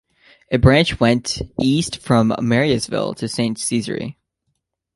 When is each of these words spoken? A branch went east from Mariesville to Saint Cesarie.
A 0.51 0.57
branch 0.57 0.99
went 0.99 1.43
east 1.59 1.97
from 1.99 2.31
Mariesville 2.39 3.15
to 3.17 3.27
Saint 3.27 3.59
Cesarie. 3.59 4.15